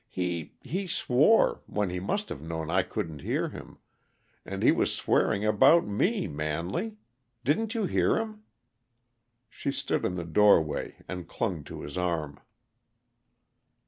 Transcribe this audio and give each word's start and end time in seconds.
He 0.09 0.55
he 0.63 0.87
swore, 0.87 1.61
when 1.67 1.91
he 1.91 1.99
must 1.99 2.29
have 2.29 2.41
known 2.41 2.71
I 2.71 2.81
could 2.81 3.21
hear 3.21 3.49
him; 3.49 3.77
and 4.43 4.63
he 4.63 4.71
was 4.71 4.95
swearing 4.95 5.45
about 5.45 5.85
me, 5.85 6.25
Manley. 6.25 6.97
Didn't 7.43 7.75
you 7.75 7.85
hear 7.85 8.15
him?" 8.17 8.41
She 9.47 9.71
stood 9.71 10.03
in 10.03 10.15
the 10.15 10.25
doorway 10.25 10.95
and 11.07 11.27
clung 11.27 11.63
to 11.65 11.81
his 11.81 11.99
arm. 11.99 12.39